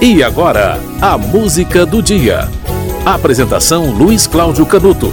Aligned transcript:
E 0.00 0.22
agora, 0.22 0.78
a 1.00 1.16
música 1.16 1.86
do 1.86 2.02
dia. 2.02 2.50
Apresentação 3.02 3.92
Luiz 3.92 4.26
Cláudio 4.26 4.66
Canuto. 4.66 5.10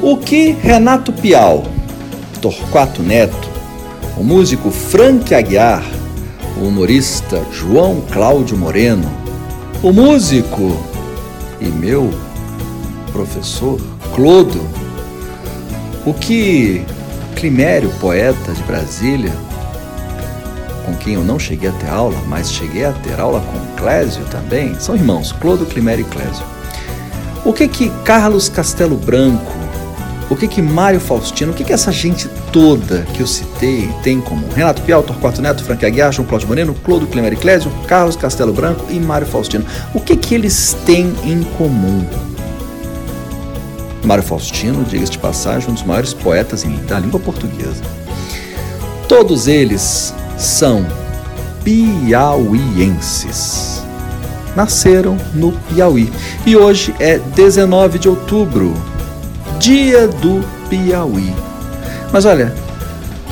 O 0.00 0.16
que 0.16 0.52
Renato 0.52 1.12
Pial, 1.12 1.64
Torquato 2.40 3.02
Neto, 3.02 3.48
o 4.16 4.22
músico 4.22 4.70
Frank 4.70 5.34
Aguiar, 5.34 5.82
o 6.56 6.68
humorista 6.68 7.42
João 7.50 8.00
Cláudio 8.12 8.56
Moreno, 8.56 9.10
o 9.82 9.92
músico 9.92 10.80
e 11.60 11.66
meu 11.66 12.14
professor 13.12 13.80
Clodo, 14.14 14.60
o 16.06 16.14
que 16.14 16.84
Climério, 17.34 17.90
poeta 18.00 18.52
de 18.52 18.62
Brasília, 18.62 19.32
com 20.90 20.96
quem 20.96 21.14
eu 21.14 21.22
não 21.22 21.38
cheguei 21.38 21.68
a 21.68 21.72
ter 21.72 21.88
aula, 21.88 22.20
mas 22.26 22.50
cheguei 22.52 22.84
a 22.84 22.92
ter 22.92 23.20
aula 23.20 23.40
com 23.40 23.76
Clésio 23.80 24.24
também, 24.24 24.74
são 24.80 24.96
irmãos, 24.96 25.30
Clodo, 25.32 25.64
Climério 25.64 26.04
e 26.04 26.08
Clésio. 26.08 26.44
O 27.44 27.52
que 27.52 27.68
que 27.68 27.90
Carlos 28.04 28.48
Castelo 28.48 28.96
Branco, 28.96 29.52
o 30.28 30.34
que 30.34 30.48
que 30.48 30.60
Mário 30.60 30.98
Faustino, 30.98 31.52
o 31.52 31.54
que 31.54 31.62
que 31.62 31.72
essa 31.72 31.92
gente 31.92 32.28
toda 32.52 33.02
que 33.14 33.20
eu 33.20 33.26
citei 33.26 33.88
tem 34.02 34.18
em 34.18 34.20
comum? 34.20 34.48
Renato 34.54 34.82
Pial, 34.82 35.02
Torquato 35.02 35.40
Neto, 35.40 35.62
Frank 35.62 35.84
Aguiar, 35.86 36.12
João 36.12 36.26
Cláudio 36.26 36.48
Moreno, 36.48 36.74
Clodo, 36.74 37.06
Climério 37.06 37.36
e 37.36 37.40
Clésio, 37.40 37.70
Carlos 37.86 38.16
Castelo 38.16 38.52
Branco 38.52 38.86
e 38.90 38.98
Mário 38.98 39.26
Faustino. 39.26 39.64
O 39.94 40.00
que 40.00 40.16
que 40.16 40.34
eles 40.34 40.76
têm 40.84 41.14
em 41.24 41.42
comum? 41.56 42.04
Mário 44.04 44.24
Faustino, 44.24 44.84
diga-se 44.84 45.12
de 45.12 45.18
passagem, 45.18 45.70
um 45.70 45.74
dos 45.74 45.84
maiores 45.84 46.12
poetas 46.12 46.64
da 46.88 46.98
língua 46.98 47.20
portuguesa. 47.20 47.82
Todos 49.06 49.46
eles 49.46 50.14
são 50.40 50.84
piauienses. 51.62 52.60
Nasceram 54.56 55.16
no 55.34 55.52
Piauí 55.52 56.10
e 56.44 56.56
hoje 56.56 56.92
é 56.98 57.18
19 57.18 57.98
de 57.98 58.08
outubro, 58.08 58.74
dia 59.60 60.08
do 60.08 60.42
Piauí. 60.68 61.32
Mas 62.12 62.24
olha, 62.24 62.52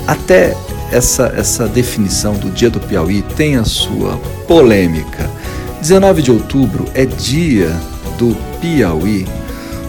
até 0.06 0.55
essa, 0.92 1.33
essa 1.37 1.67
definição 1.67 2.34
do 2.34 2.50
dia 2.50 2.70
do 2.70 2.78
Piauí 2.78 3.22
tem 3.37 3.56
a 3.56 3.65
sua 3.65 4.17
polêmica. 4.47 5.28
19 5.81 6.22
de 6.22 6.31
outubro 6.31 6.84
é 6.95 7.05
dia 7.05 7.75
do 8.17 8.37
Piauí 8.61 9.27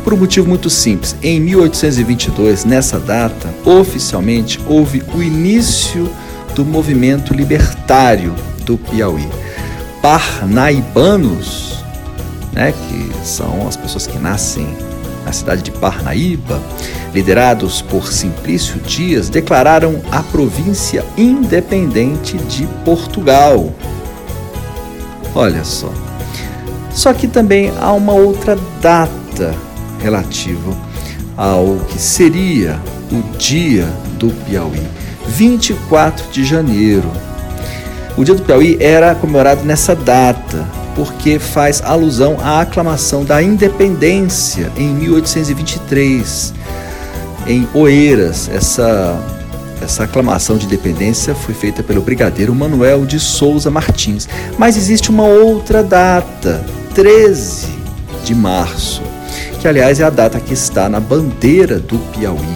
por 0.04 0.14
um 0.14 0.18
motivo 0.18 0.48
muito 0.48 0.70
simples. 0.70 1.16
Em 1.22 1.40
1822, 1.40 2.66
nessa 2.66 2.98
data, 3.00 3.54
oficialmente 3.66 4.60
houve 4.66 5.04
o 5.14 5.22
início 5.22 6.10
do 6.60 6.66
movimento 6.66 7.34
libertário 7.34 8.36
do 8.66 8.78
Piauí. 8.78 9.26
Parnaibanos, 10.02 11.86
né, 12.52 12.74
que 12.74 13.26
são 13.26 13.66
as 13.66 13.78
pessoas 13.78 14.06
que 14.06 14.20
nascem 14.20 14.68
na 15.24 15.32
cidade 15.32 15.62
de 15.62 15.72
Parnaíba, 15.72 16.62
liderados 17.14 17.82
por 17.82 18.12
Simplício 18.12 18.78
Dias, 18.82 19.30
declararam 19.30 20.02
a 20.12 20.22
província 20.22 21.06
independente 21.18 22.38
de 22.38 22.68
Portugal. 22.84 23.74
Olha 25.34 25.64
só. 25.64 25.94
Só 26.92 27.14
que 27.14 27.30
também 27.30 27.72
há 27.80 27.94
uma 27.94 28.12
outra 28.12 28.58
data 28.82 29.56
relativo 30.02 30.76
ao 31.38 31.78
que 31.88 31.98
seria 31.98 32.78
o 33.10 33.38
dia 33.38 33.86
do 34.18 34.30
Piauí, 34.44 34.86
24 35.30 36.32
de 36.32 36.44
janeiro. 36.44 37.10
O 38.18 38.24
dia 38.24 38.36
do 38.36 38.42
Piauí 38.42 38.78
era 38.80 39.16
comemorado 39.16 39.64
nessa 39.64 39.96
data, 39.96 40.68
porque 40.96 41.40
faz 41.40 41.82
alusão 41.82 42.38
à 42.42 42.62
aclamação 42.62 43.24
da 43.24 43.42
independência 43.42 44.72
em 44.76 44.90
1823, 44.90 46.54
em 47.48 47.68
Oeiras. 47.74 48.50
Essa, 48.54 49.18
essa 49.82 50.04
aclamação 50.04 50.58
de 50.58 50.66
independência 50.66 51.34
foi 51.34 51.54
feita 51.54 51.82
pelo 51.82 52.02
brigadeiro 52.02 52.54
Manuel 52.54 53.06
de 53.06 53.20
Souza 53.20 53.72
Martins. 53.72 54.28
Mas 54.58 54.76
existe 54.76 55.10
uma 55.10 55.24
outra 55.24 55.84
data, 55.84 56.66
13 56.94 57.68
de 58.26 58.36
março 58.36 59.02
que 59.60 59.68
aliás 59.68 60.00
é 60.00 60.06
a 60.06 60.10
data 60.10 60.40
que 60.40 60.54
está 60.54 60.88
na 60.88 61.02
bandeira 61.02 61.80
do 61.80 61.98
Piauí, 62.14 62.56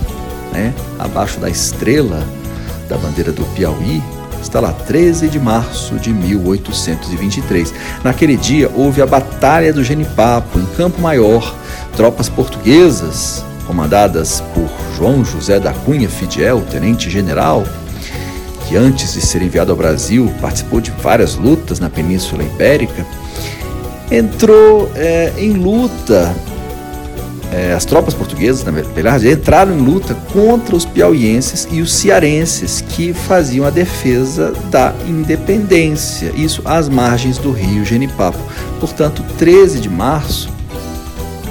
né? 0.53 0.73
Abaixo 0.97 1.37
da 1.37 1.49
estrela 1.49 2.25
da 2.87 2.97
bandeira 2.97 3.31
do 3.31 3.43
Piauí, 3.55 4.01
está 4.41 4.59
lá 4.59 4.73
13 4.73 5.29
de 5.29 5.39
março 5.39 5.95
de 5.95 6.11
1823. 6.11 7.73
Naquele 8.03 8.35
dia 8.35 8.69
houve 8.75 9.01
a 9.01 9.05
Batalha 9.05 9.73
do 9.73 9.83
Genipapo 9.83 10.59
em 10.59 10.65
Campo 10.77 11.01
Maior. 11.01 11.55
Tropas 11.95 12.29
portuguesas, 12.29 13.43
comandadas 13.65 14.43
por 14.53 14.69
João 14.97 15.23
José 15.23 15.59
da 15.59 15.73
Cunha 15.73 16.09
Fidiel, 16.09 16.61
tenente-general, 16.69 17.63
que 18.67 18.75
antes 18.75 19.13
de 19.13 19.21
ser 19.21 19.41
enviado 19.41 19.71
ao 19.71 19.77
Brasil 19.77 20.31
participou 20.41 20.81
de 20.81 20.91
várias 20.91 21.35
lutas 21.35 21.79
na 21.79 21.89
Península 21.89 22.43
Ibérica, 22.43 23.05
entrou 24.11 24.91
é, 24.95 25.33
em 25.37 25.53
luta 25.53 26.35
é, 27.53 27.71
as 27.71 27.85
tropas 27.85 28.15
portuguesas, 28.15 28.63
na 28.63 28.71
verdade, 28.71 29.29
entraram 29.29 29.77
em 29.77 29.81
luta 29.81 30.15
contra 30.33 30.75
os 30.75 30.85
piauienses 30.85 31.67
e 31.71 31.81
os 31.81 31.93
cearenses 31.93 32.81
que 32.81 33.13
faziam 33.13 33.63
a 33.63 33.69
defesa 33.69 34.53
da 34.71 34.91
independência, 35.07 36.31
isso 36.35 36.63
às 36.65 36.89
margens 36.89 37.37
do 37.37 37.51
rio 37.51 37.85
Genipapo. 37.85 38.39
Portanto, 38.79 39.23
13 39.37 39.79
de 39.79 39.89
março 39.89 40.49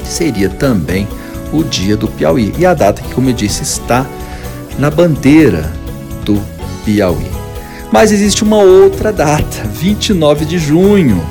seria 0.05 0.49
também 0.49 1.07
o 1.53 1.63
dia 1.63 1.97
do 1.97 2.09
Piauí 2.09 2.53
e 2.59 2.67
a 2.67 2.75
data 2.75 3.01
que, 3.01 3.15
como 3.15 3.29
eu 3.29 3.35
disse, 3.35 3.63
está 3.63 4.05
na 4.79 4.91
bandeira 4.91 5.73
do 6.25 6.43
Piauí. 6.85 7.31
Mas 7.93 8.11
existe 8.11 8.43
uma 8.43 8.57
outra 8.57 9.13
data, 9.13 9.69
29 9.73 10.47
de 10.47 10.59
junho, 10.59 11.23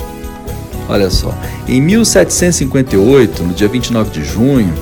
Olha 0.91 1.09
só, 1.09 1.34
em 1.69 1.79
1758, 1.79 3.44
no 3.44 3.53
dia 3.53 3.69
29 3.69 4.12
de 4.12 4.25
junho, 4.25 4.74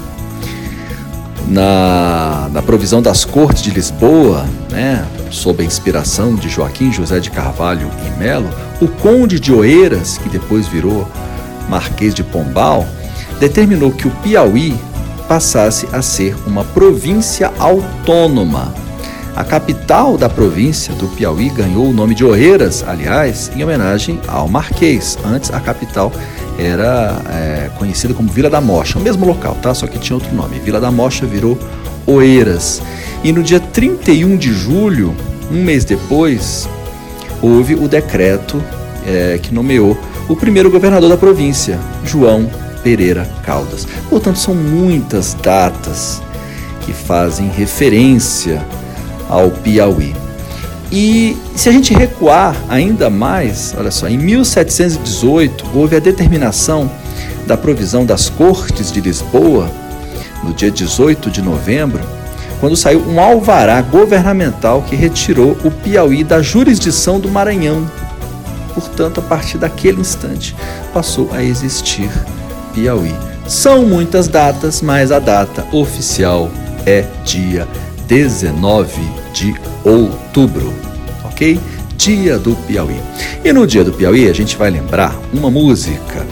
na, 1.47 2.49
na 2.51 2.63
provisão 2.63 2.99
das 2.99 3.23
Cortes 3.23 3.61
de 3.61 3.69
Lisboa, 3.69 4.43
né, 4.71 5.05
sob 5.29 5.61
a 5.61 5.65
inspiração 5.65 6.33
de 6.33 6.49
Joaquim 6.49 6.91
José 6.91 7.19
de 7.19 7.29
Carvalho 7.29 7.91
e 8.07 8.17
Melo, 8.17 8.49
o 8.81 8.87
Conde 8.87 9.39
de 9.39 9.53
Oeiras, 9.53 10.17
que 10.17 10.29
depois 10.29 10.67
virou 10.67 11.07
Marquês 11.69 12.15
de 12.15 12.23
Pombal, 12.23 12.87
determinou 13.39 13.91
que 13.91 14.07
o 14.07 14.11
Piauí 14.23 14.75
passasse 15.27 15.87
a 15.93 16.01
ser 16.01 16.35
uma 16.47 16.63
província 16.63 17.53
autônoma 17.59 18.73
a 19.39 19.43
capital 19.45 20.17
da 20.17 20.27
província 20.27 20.93
do 20.95 21.07
Piauí 21.07 21.47
ganhou 21.47 21.87
o 21.87 21.93
nome 21.93 22.13
de 22.13 22.25
Oeiras, 22.25 22.83
aliás, 22.85 23.49
em 23.55 23.63
homenagem 23.63 24.19
ao 24.27 24.49
Marquês. 24.49 25.17
Antes 25.23 25.49
a 25.53 25.61
capital 25.61 26.11
era 26.57 27.21
é, 27.29 27.69
conhecida 27.77 28.13
como 28.13 28.29
Vila 28.29 28.49
da 28.49 28.59
Mocha, 28.59 28.99
o 28.99 29.01
mesmo 29.01 29.25
local, 29.25 29.57
tá? 29.61 29.73
Só 29.73 29.87
que 29.87 29.97
tinha 29.97 30.17
outro 30.17 30.35
nome. 30.35 30.59
Vila 30.59 30.81
da 30.81 30.91
Mocha 30.91 31.25
virou 31.25 31.57
Oeiras. 32.05 32.81
E 33.23 33.31
no 33.31 33.41
dia 33.41 33.61
31 33.61 34.35
de 34.35 34.51
julho, 34.51 35.15
um 35.49 35.63
mês 35.63 35.85
depois, 35.85 36.67
houve 37.41 37.75
o 37.75 37.87
decreto 37.87 38.61
é, 39.07 39.39
que 39.41 39.53
nomeou 39.53 39.97
o 40.27 40.35
primeiro 40.35 40.69
governador 40.69 41.07
da 41.07 41.15
província, 41.15 41.79
João 42.03 42.51
Pereira 42.83 43.25
Caldas. 43.45 43.87
Portanto, 44.09 44.37
são 44.37 44.53
muitas 44.53 45.33
datas 45.33 46.21
que 46.81 46.91
fazem 46.91 47.47
referência 47.49 48.61
ao 49.29 49.51
Piauí. 49.51 50.15
E 50.91 51.37
se 51.55 51.69
a 51.69 51.71
gente 51.71 51.93
recuar 51.93 52.55
ainda 52.67 53.09
mais, 53.09 53.75
olha 53.77 53.91
só, 53.91 54.07
em 54.07 54.17
1718 54.17 55.65
houve 55.73 55.95
a 55.95 55.99
determinação 55.99 56.89
da 57.45 57.55
provisão 57.55 58.05
das 58.05 58.27
Cortes 58.29 58.91
de 58.91 58.99
Lisboa, 58.99 59.69
no 60.43 60.53
dia 60.53 60.71
18 60.71 61.29
de 61.29 61.41
novembro, 61.41 62.01
quando 62.59 62.75
saiu 62.75 63.05
um 63.07 63.19
alvará 63.19 63.81
governamental 63.81 64.81
que 64.81 64.95
retirou 64.95 65.55
o 65.63 65.69
Piauí 65.69 66.23
da 66.23 66.41
jurisdição 66.41 67.19
do 67.19 67.29
Maranhão. 67.29 67.89
Portanto, 68.73 69.19
a 69.19 69.23
partir 69.23 69.57
daquele 69.57 70.01
instante, 70.01 70.55
passou 70.93 71.29
a 71.33 71.43
existir 71.43 72.09
Piauí. 72.73 73.13
São 73.47 73.85
muitas 73.85 74.27
datas, 74.27 74.81
mas 74.81 75.11
a 75.11 75.19
data 75.19 75.65
oficial 75.71 76.51
é 76.85 77.05
dia 77.23 77.67
19 78.09 78.89
de 79.31 79.55
outubro, 79.83 80.73
ok? 81.23 81.59
Dia 81.95 82.39
do 82.39 82.55
Piauí. 82.55 82.99
E 83.45 83.53
no 83.53 83.67
dia 83.67 83.83
do 83.83 83.93
Piauí 83.93 84.27
a 84.27 84.33
gente 84.33 84.57
vai 84.57 84.71
lembrar 84.71 85.15
uma 85.31 85.51
música 85.51 86.25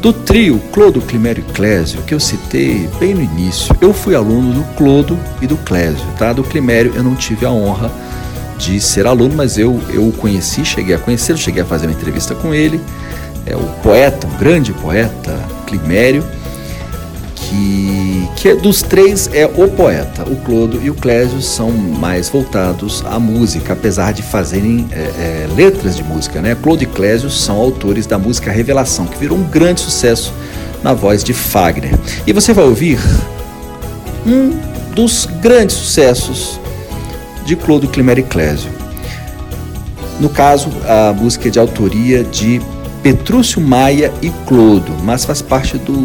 do 0.00 0.14
trio 0.14 0.58
Clodo, 0.72 1.02
Climério 1.02 1.44
e 1.46 1.52
Clésio, 1.52 2.00
que 2.02 2.14
eu 2.14 2.20
citei 2.20 2.88
bem 2.98 3.14
no 3.14 3.20
início. 3.20 3.76
Eu 3.82 3.92
fui 3.92 4.14
aluno 4.14 4.50
do 4.54 4.64
Clodo 4.76 5.18
e 5.42 5.46
do 5.46 5.58
Clésio, 5.58 6.06
tá? 6.18 6.32
Do 6.32 6.42
Climério 6.42 6.92
eu 6.94 7.02
não 7.02 7.14
tive 7.14 7.44
a 7.44 7.50
honra 7.50 7.92
de 8.56 8.80
ser 8.80 9.06
aluno, 9.06 9.34
mas 9.36 9.58
eu, 9.58 9.78
eu 9.90 10.08
o 10.08 10.12
conheci, 10.12 10.64
cheguei 10.64 10.94
a 10.94 10.98
conhecê-lo, 10.98 11.38
cheguei 11.38 11.62
a 11.62 11.66
fazer 11.66 11.86
uma 11.86 11.92
entrevista 11.92 12.34
com 12.34 12.54
ele. 12.54 12.80
É 13.44 13.54
o 13.54 13.62
poeta, 13.82 14.26
um 14.26 14.38
grande 14.38 14.72
poeta, 14.72 15.38
Climério, 15.66 16.24
que, 17.48 18.28
que 18.36 18.54
dos 18.54 18.82
três 18.82 19.28
é 19.32 19.46
o 19.46 19.68
poeta. 19.68 20.22
O 20.24 20.36
Clodo 20.36 20.80
e 20.82 20.90
o 20.90 20.94
Clésio 20.94 21.40
são 21.40 21.70
mais 21.70 22.28
voltados 22.28 23.02
à 23.06 23.18
música, 23.18 23.72
apesar 23.72 24.12
de 24.12 24.22
fazerem 24.22 24.86
é, 24.92 24.96
é, 24.98 25.48
letras 25.56 25.96
de 25.96 26.04
música. 26.04 26.40
Né? 26.40 26.54
Clodo 26.54 26.82
e 26.82 26.86
Clésio 26.86 27.30
são 27.30 27.56
autores 27.56 28.06
da 28.06 28.18
música 28.18 28.50
Revelação, 28.50 29.06
que 29.06 29.18
virou 29.18 29.38
um 29.38 29.44
grande 29.44 29.80
sucesso 29.80 30.32
na 30.82 30.92
voz 30.92 31.24
de 31.24 31.32
Fagner. 31.32 31.98
E 32.26 32.32
você 32.32 32.52
vai 32.52 32.64
ouvir 32.64 32.98
um 34.26 34.52
dos 34.94 35.26
grandes 35.40 35.76
sucessos 35.76 36.60
de 37.44 37.56
Clodo 37.56 37.88
Climério 37.88 38.22
e 38.22 38.26
Clésio. 38.26 38.70
No 40.20 40.28
caso, 40.28 40.68
a 40.86 41.12
música 41.12 41.48
é 41.48 41.50
de 41.50 41.58
autoria 41.58 42.24
de 42.24 42.60
Petrúcio 43.02 43.60
Maia 43.60 44.12
e 44.20 44.30
Clodo, 44.46 44.92
mas 45.02 45.24
faz 45.24 45.40
parte 45.40 45.78
do, 45.78 45.96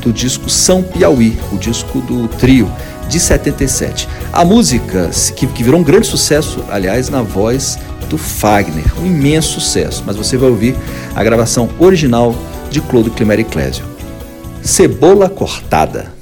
do 0.00 0.12
disco 0.12 0.50
São 0.50 0.82
Piauí, 0.82 1.38
o 1.52 1.56
disco 1.56 2.00
do 2.00 2.28
trio 2.28 2.70
de 3.08 3.18
77. 3.18 4.08
A 4.32 4.44
música 4.44 5.10
que, 5.36 5.46
que 5.46 5.62
virou 5.62 5.80
um 5.80 5.84
grande 5.84 6.06
sucesso, 6.06 6.64
aliás, 6.70 7.08
na 7.08 7.22
voz 7.22 7.78
do 8.08 8.18
Fagner, 8.18 8.84
um 9.00 9.06
imenso 9.06 9.60
sucesso, 9.60 10.02
mas 10.06 10.16
você 10.16 10.36
vai 10.36 10.50
ouvir 10.50 10.76
a 11.14 11.24
gravação 11.24 11.68
original 11.78 12.34
de 12.70 12.80
Clodo 12.80 13.10
Climério 13.10 13.42
e 13.42 13.44
Clésio. 13.44 13.84
Cebola 14.62 15.28
cortada. 15.28 16.21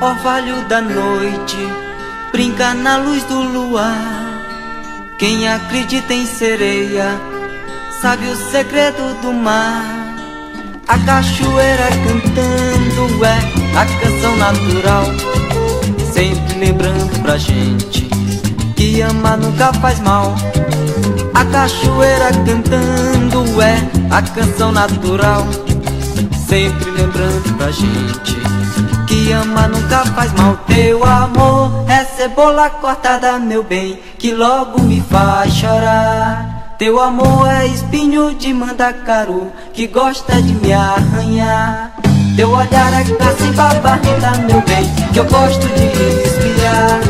Orvalho 0.00 0.64
da 0.68 0.80
noite 0.80 1.56
brinca 2.30 2.72
na 2.72 2.98
luz 2.98 3.24
do 3.24 3.40
luar. 3.40 4.44
Quem 5.18 5.48
acredita 5.48 6.14
em 6.14 6.24
sereia 6.24 7.20
sabe 8.00 8.26
o 8.26 8.36
segredo 8.50 9.20
do 9.20 9.32
mar. 9.32 9.84
A 10.86 10.98
cachoeira 11.00 11.88
cantando 12.06 13.24
é 13.24 13.38
a 13.76 13.84
canção 14.00 14.36
natural, 14.36 15.04
sempre 16.12 16.58
lembrando 16.58 17.22
pra 17.22 17.36
gente 17.36 18.08
que 18.76 19.02
amar 19.02 19.36
nunca 19.36 19.72
faz 19.74 19.98
mal. 20.00 20.34
A 21.34 21.44
cachoeira 21.44 22.30
cantando 22.46 23.60
é 23.60 23.76
a 24.10 24.22
canção 24.22 24.72
natural, 24.72 25.46
sempre 26.48 26.90
lembrando 26.90 27.56
pra 27.58 27.70
gente 27.70 28.38
que 29.08 29.32
ama 29.32 29.66
nunca 29.66 30.04
faz 30.14 30.32
mal. 30.34 30.56
Teu 30.66 31.02
amor 31.02 31.84
é 31.88 32.04
cebola 32.04 32.68
cortada, 32.68 33.38
meu 33.38 33.64
bem, 33.64 33.98
que 34.18 34.32
logo 34.32 34.82
me 34.82 35.00
faz 35.00 35.52
chorar. 35.54 36.76
Teu 36.78 37.00
amor 37.00 37.48
é 37.48 37.66
espinho 37.66 38.34
de 38.34 38.52
mandacaru, 38.52 39.50
que 39.72 39.86
gosta 39.88 40.40
de 40.40 40.52
me 40.54 40.72
arranhar. 40.72 41.92
Teu 42.36 42.50
olhar 42.50 42.92
é 42.92 43.04
cacimba 43.16 43.74
barreta, 43.82 44.30
meu 44.46 44.60
bem, 44.62 44.88
que 45.12 45.18
eu 45.18 45.24
gosto 45.24 45.66
de 45.66 45.86
espiar. 46.28 47.00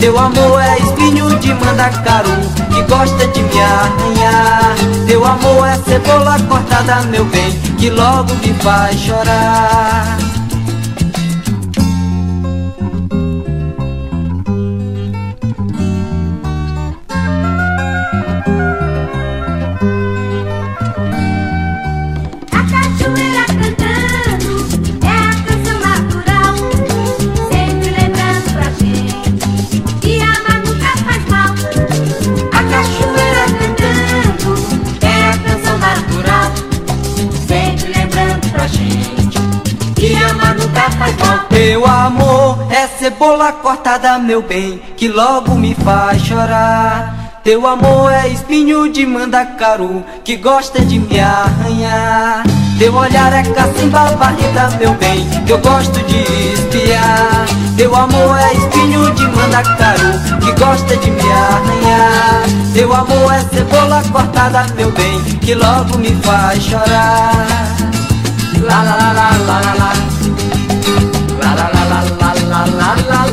Teu 0.00 0.18
amor 0.18 0.62
é 0.62 0.78
espinho 0.78 1.38
de 1.40 1.52
mandacaru, 1.52 2.30
que 2.72 2.82
gosta 2.84 3.28
de 3.28 3.42
me 3.42 3.60
arranhar. 3.60 4.76
Teu 5.06 5.24
amor 5.24 5.66
é 5.66 5.76
cebola 5.76 6.38
cortada, 6.48 7.02
meu 7.10 7.24
bem, 7.26 7.50
que 7.76 7.90
logo 7.90 8.32
me 8.36 8.54
faz 8.54 8.98
chorar. 8.98 10.27
Cebola 42.98 43.52
cortada, 43.52 44.18
meu 44.18 44.42
bem, 44.42 44.80
que 44.96 45.06
logo 45.06 45.54
me 45.54 45.72
faz 45.72 46.20
chorar. 46.20 47.40
Teu 47.44 47.64
amor 47.64 48.12
é 48.12 48.28
espinho 48.28 48.90
de 48.92 49.06
mandacaru, 49.06 50.04
que 50.24 50.36
gosta 50.36 50.84
de 50.84 50.98
me 50.98 51.20
arranhar. 51.20 52.42
Teu 52.76 52.92
olhar 52.94 53.32
é 53.32 53.42
cacimba 53.44 54.10
barrida, 54.16 54.68
meu 54.80 54.92
bem, 54.94 55.24
que 55.46 55.52
eu 55.52 55.58
gosto 55.58 56.00
de 56.06 56.22
espiar. 56.52 57.46
Teu 57.76 57.94
amor 57.94 58.36
é 58.36 58.52
espinho 58.54 59.14
de 59.14 59.26
mandacaru, 59.28 60.40
que 60.40 60.52
gosta 60.60 60.96
de 60.96 61.10
me 61.10 61.32
arranhar. 61.32 62.42
Teu 62.74 62.92
amor 62.92 63.32
é 63.32 63.40
cebola 63.54 64.02
cortada, 64.10 64.66
meu 64.74 64.90
bem, 64.90 65.22
que 65.40 65.54
logo 65.54 65.98
me 65.98 66.10
faz 66.22 66.62
chorar. 66.64 67.46
La 68.60 68.82
la 68.82 68.96
la 68.96 69.12
la 69.12 70.17
la 72.48 72.64
la 72.64 72.94
la. 73.08 73.27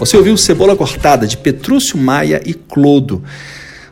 Você 0.00 0.16
ouviu 0.16 0.34
Cebola 0.34 0.74
Cortada, 0.74 1.26
de 1.26 1.36
Petrúcio 1.36 1.98
Maia 1.98 2.40
e 2.46 2.54
Clodo. 2.54 3.22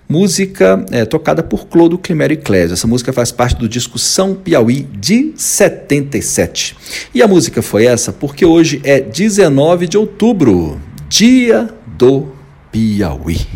Música 0.08 0.82
é, 0.90 1.04
tocada 1.04 1.42
por 1.42 1.66
Clodo 1.66 1.98
Climério 1.98 2.38
Clésio. 2.38 2.72
Essa 2.72 2.86
música 2.86 3.12
faz 3.12 3.30
parte 3.30 3.56
do 3.56 3.68
disco 3.68 3.98
São 3.98 4.34
Piauí 4.34 4.88
de 4.98 5.34
77. 5.36 6.74
E 7.14 7.22
a 7.22 7.28
música 7.28 7.60
foi 7.60 7.84
essa 7.84 8.10
porque 8.10 8.46
hoje 8.46 8.80
é 8.84 9.02
19 9.02 9.86
de 9.86 9.98
outubro, 9.98 10.80
dia 11.10 11.68
do 11.86 12.32
Piauí. 12.72 13.46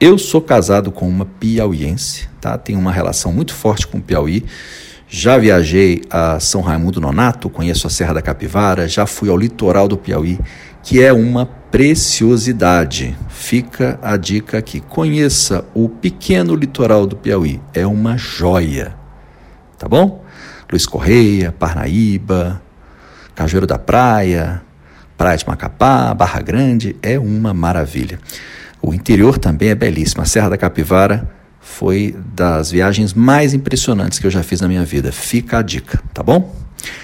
Eu 0.00 0.16
sou 0.16 0.40
casado 0.40 0.90
com 0.90 1.06
uma 1.06 1.26
piauiense, 1.26 2.26
tá? 2.40 2.56
Tenho 2.56 2.78
uma 2.78 2.90
relação 2.90 3.34
muito 3.34 3.52
forte 3.52 3.86
com 3.86 3.98
o 3.98 4.02
Piauí. 4.02 4.46
Já 5.10 5.36
viajei 5.36 6.02
a 6.10 6.40
São 6.40 6.62
Raimundo 6.62 7.00
Nonato, 7.00 7.50
conheço 7.50 7.86
a 7.86 7.90
Serra 7.90 8.14
da 8.14 8.22
Capivara, 8.22 8.88
já 8.88 9.06
fui 9.06 9.28
ao 9.28 9.36
litoral 9.36 9.88
do 9.88 9.96
Piauí 9.96 10.38
que 10.88 11.02
é 11.02 11.12
uma 11.12 11.44
preciosidade. 11.44 13.14
Fica 13.28 13.98
a 14.00 14.16
dica 14.16 14.56
aqui. 14.56 14.80
Conheça 14.80 15.62
o 15.74 15.86
pequeno 15.86 16.54
litoral 16.54 17.06
do 17.06 17.14
Piauí. 17.14 17.60
É 17.74 17.86
uma 17.86 18.16
joia. 18.16 18.94
Tá 19.78 19.86
bom? 19.86 20.24
Luiz 20.72 20.86
Correia, 20.86 21.52
Parnaíba, 21.52 22.62
Cajueiro 23.34 23.66
da 23.66 23.78
Praia, 23.78 24.62
Praia 25.14 25.36
de 25.36 25.46
Macapá, 25.46 26.14
Barra 26.14 26.40
Grande, 26.40 26.96
é 27.02 27.18
uma 27.18 27.52
maravilha. 27.52 28.18
O 28.80 28.94
interior 28.94 29.36
também 29.36 29.68
é 29.68 29.74
belíssimo. 29.74 30.22
A 30.22 30.24
Serra 30.24 30.48
da 30.48 30.56
Capivara 30.56 31.28
foi 31.60 32.16
das 32.34 32.70
viagens 32.70 33.12
mais 33.12 33.52
impressionantes 33.52 34.18
que 34.18 34.26
eu 34.26 34.30
já 34.30 34.42
fiz 34.42 34.62
na 34.62 34.68
minha 34.68 34.86
vida. 34.86 35.12
Fica 35.12 35.58
a 35.58 35.62
dica, 35.62 36.00
tá 36.14 36.22
bom? 36.22 36.56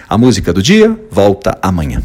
A 0.09 0.17
música 0.17 0.55
do 0.55 0.63
dia 0.63 0.99
volta 1.11 1.59
amanhã. 1.61 2.03